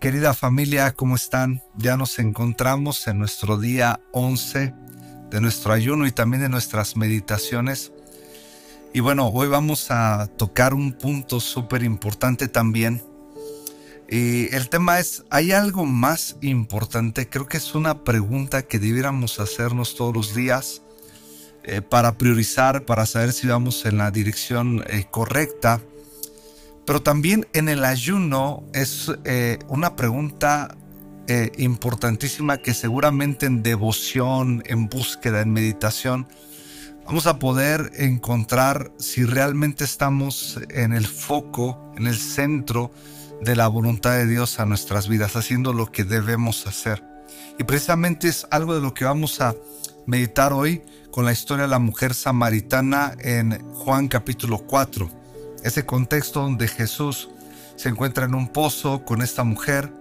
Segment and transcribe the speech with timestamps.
[0.00, 1.60] Querida familia, ¿cómo están?
[1.76, 4.72] Ya nos encontramos en nuestro día 11
[5.28, 7.90] de nuestro ayuno y también de nuestras meditaciones.
[8.94, 13.02] Y bueno, hoy vamos a tocar un punto súper importante también.
[14.08, 17.28] Y el tema es, ¿hay algo más importante?
[17.28, 20.80] Creo que es una pregunta que debiéramos hacernos todos los días
[21.64, 25.80] eh, para priorizar, para saber si vamos en la dirección eh, correcta.
[26.88, 30.74] Pero también en el ayuno es eh, una pregunta
[31.26, 36.26] eh, importantísima que seguramente en devoción, en búsqueda, en meditación,
[37.04, 42.90] vamos a poder encontrar si realmente estamos en el foco, en el centro
[43.42, 47.04] de la voluntad de Dios a nuestras vidas, haciendo lo que debemos hacer.
[47.58, 49.54] Y precisamente es algo de lo que vamos a
[50.06, 55.27] meditar hoy con la historia de la mujer samaritana en Juan capítulo 4
[55.62, 57.30] ese contexto donde Jesús
[57.76, 59.92] se encuentra en un pozo con esta mujer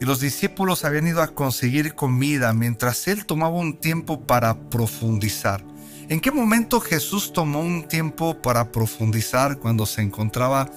[0.00, 5.64] y los discípulos habían ido a conseguir comida mientras él tomaba un tiempo para profundizar.
[6.08, 10.70] ¿En qué momento Jesús tomó un tiempo para profundizar cuando se encontraba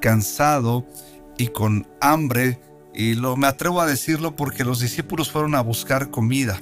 [0.00, 0.86] cansado
[1.38, 2.60] y con hambre?
[2.94, 6.60] Y lo me atrevo a decirlo porque los discípulos fueron a buscar comida.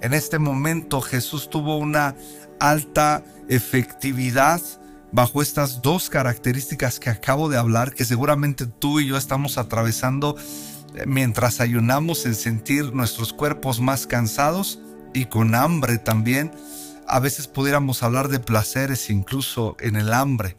[0.00, 2.14] En este momento Jesús tuvo una
[2.60, 4.62] alta efectividad
[5.12, 10.36] bajo estas dos características que acabo de hablar, que seguramente tú y yo estamos atravesando
[10.94, 14.80] eh, mientras ayunamos en sentir nuestros cuerpos más cansados
[15.14, 16.52] y con hambre también.
[17.08, 20.56] A veces pudiéramos hablar de placeres incluso en el hambre.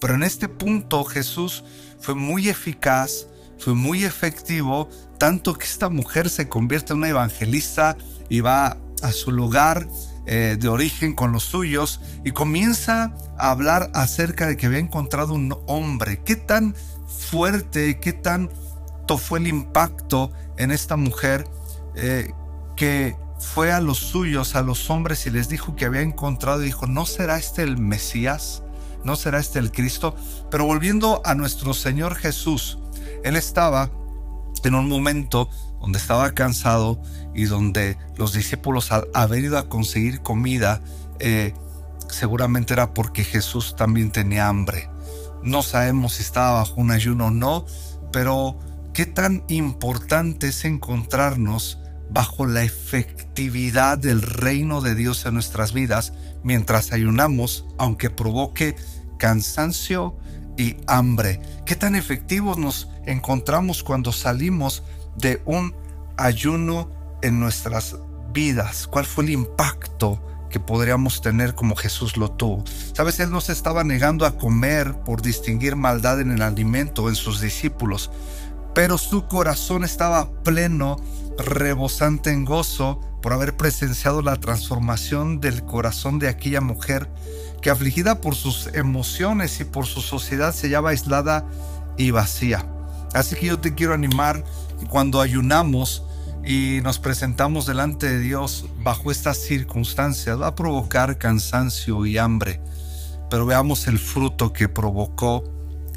[0.00, 1.64] Pero en este punto Jesús
[2.00, 3.26] fue muy eficaz,
[3.58, 7.96] fue muy efectivo, tanto que esta mujer se convierte en una evangelista
[8.28, 9.88] y va a su lugar
[10.26, 15.34] eh, de origen con los suyos y comienza a hablar acerca de que había encontrado
[15.34, 16.20] un hombre.
[16.24, 16.74] ¿Qué tan
[17.06, 21.46] fuerte, qué tanto fue el impacto en esta mujer
[21.94, 22.32] eh,
[22.74, 26.86] que fue a los suyos, a los hombres y les dijo que había encontrado dijo,
[26.86, 28.62] ¿no será este el Mesías?
[29.04, 30.16] ¿No será este el Cristo?
[30.50, 32.78] Pero volviendo a nuestro Señor Jesús,
[33.22, 33.90] Él estaba
[34.64, 35.48] en un momento
[35.80, 37.00] donde estaba cansado
[37.34, 40.80] y donde los discípulos al haber ido a conseguir comida,
[41.18, 41.54] eh,
[42.08, 44.88] seguramente era porque Jesús también tenía hambre.
[45.42, 47.66] No sabemos si estaba bajo un ayuno o no,
[48.12, 48.58] pero
[48.92, 51.78] qué tan importante es encontrarnos
[52.10, 56.12] bajo la efectividad del reino de Dios en nuestras vidas
[56.42, 58.76] mientras ayunamos, aunque provoque
[59.18, 60.16] cansancio
[60.56, 61.40] y hambre.
[61.64, 64.82] Qué tan efectivos nos encontramos cuando salimos
[65.16, 65.74] de un
[66.16, 66.90] ayuno
[67.22, 67.96] en nuestras
[68.32, 68.86] vidas?
[68.86, 72.64] ¿Cuál fue el impacto que podríamos tener como Jesús lo tuvo?
[72.92, 77.14] Sabes, Él no se estaba negando a comer por distinguir maldad en el alimento en
[77.14, 78.10] sus discípulos,
[78.76, 80.96] pero su corazón estaba pleno,
[81.38, 87.08] rebosante en gozo por haber presenciado la transformación del corazón de aquella mujer
[87.62, 91.46] que afligida por sus emociones y por su sociedad se hallaba aislada
[91.96, 92.66] y vacía.
[93.14, 94.44] Así que yo te quiero animar
[94.90, 96.02] cuando ayunamos
[96.44, 102.60] y nos presentamos delante de Dios bajo estas circunstancias, va a provocar cansancio y hambre.
[103.30, 105.44] Pero veamos el fruto que provocó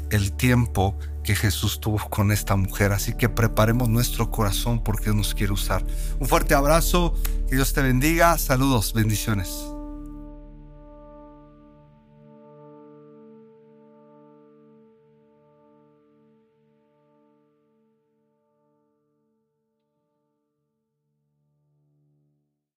[0.08, 2.92] el tiempo que Jesús tuvo con esta mujer.
[2.92, 5.84] Así que preparemos nuestro corazón porque nos quiere usar.
[6.18, 7.14] Un fuerte abrazo,
[7.48, 8.36] que Dios te bendiga.
[8.38, 9.48] Saludos, bendiciones.